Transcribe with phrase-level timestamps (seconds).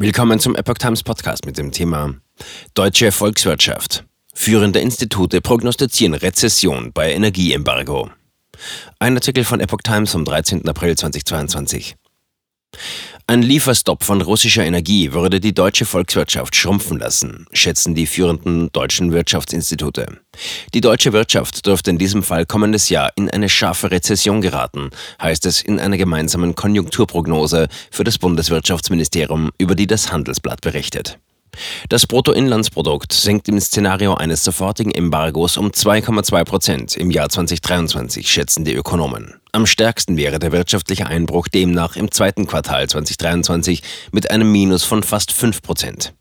[0.00, 2.14] Willkommen zum Epoch Times Podcast mit dem Thema
[2.74, 4.04] Deutsche Volkswirtschaft.
[4.32, 8.08] Führende Institute prognostizieren Rezession bei Energieembargo.
[9.00, 10.68] Ein Artikel von Epoch Times vom 13.
[10.68, 11.96] April 2022.
[13.30, 19.12] Ein Lieferstopp von russischer Energie würde die deutsche Volkswirtschaft schrumpfen lassen, schätzen die führenden deutschen
[19.12, 20.06] Wirtschaftsinstitute.
[20.72, 24.88] Die deutsche Wirtschaft dürfte in diesem Fall kommendes Jahr in eine scharfe Rezession geraten,
[25.20, 31.18] heißt es in einer gemeinsamen Konjunkturprognose für das Bundeswirtschaftsministerium, über die das Handelsblatt berichtet.
[31.88, 38.64] Das Bruttoinlandsprodukt sinkt im Szenario eines sofortigen Embargos um 2,2 Prozent im Jahr 2023, schätzen
[38.64, 39.34] die Ökonomen.
[39.52, 45.02] Am stärksten wäre der wirtschaftliche Einbruch demnach im zweiten Quartal 2023 mit einem Minus von
[45.02, 46.12] fast 5 Prozent.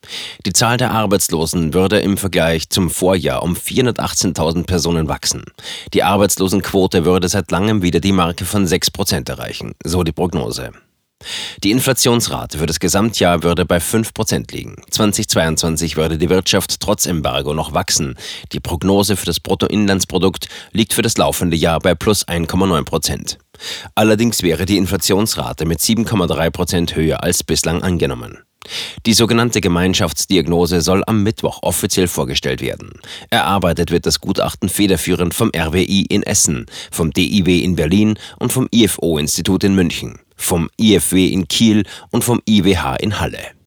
[0.45, 5.43] Die Zahl der Arbeitslosen würde im Vergleich zum Vorjahr um 418.000 Personen wachsen.
[5.93, 10.71] Die Arbeitslosenquote würde seit langem wieder die Marke von 6 Prozent erreichen, so die Prognose.
[11.63, 14.75] Die Inflationsrate für das Gesamtjahr würde bei 5% liegen.
[14.91, 18.15] 2022 würde die Wirtschaft trotz Embargo noch wachsen.
[18.51, 23.37] Die Prognose für das Bruttoinlandsprodukt liegt für das laufende Jahr bei plus 1,9%.
[23.95, 28.37] Allerdings wäre die Inflationsrate mit 7,3% höher als bislang angenommen.
[29.05, 32.99] Die sogenannte Gemeinschaftsdiagnose soll am Mittwoch offiziell vorgestellt werden.
[33.29, 38.67] Erarbeitet wird das Gutachten federführend vom RWI in Essen, vom DIW in Berlin und vom
[38.71, 43.51] IFO-Institut in München vom IFW in Kiel und vom IWH in Halle.